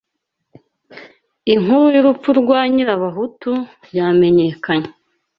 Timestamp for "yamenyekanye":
3.97-4.89